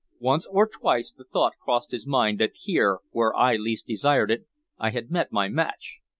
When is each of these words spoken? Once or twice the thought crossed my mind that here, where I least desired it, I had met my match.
Once 0.17 0.47
or 0.47 0.67
twice 0.67 1.11
the 1.11 1.23
thought 1.23 1.53
crossed 1.63 1.93
my 1.93 2.09
mind 2.11 2.39
that 2.39 2.55
here, 2.55 3.01
where 3.11 3.35
I 3.37 3.55
least 3.55 3.85
desired 3.85 4.31
it, 4.31 4.47
I 4.79 4.89
had 4.89 5.11
met 5.11 5.31
my 5.31 5.47
match. 5.47 5.99